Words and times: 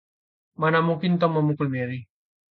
Mana 0.61 0.79
mungkin 0.87 1.11
Tom 1.21 1.31
memukul 1.37 1.67
Mary. 1.75 1.99